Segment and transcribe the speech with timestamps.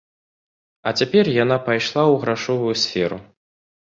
[0.87, 3.17] А цяпер яна пайшла ў грашовую сферу.